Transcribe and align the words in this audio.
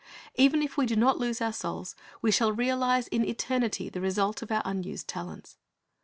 Even 0.33 0.63
if 0.63 0.77
we 0.77 0.87
do 0.87 0.95
not 0.95 1.19
lose 1.19 1.41
our 1.41 1.53
souls, 1.53 1.95
we 2.23 2.31
shall 2.31 2.51
realize 2.51 3.07
in 3.09 3.23
eternity" 3.23 3.87
the 3.87 4.01
result 4.01 4.41
of 4.41 4.51
our 4.51 4.63
unused 4.65 5.07
talents. 5.07 5.57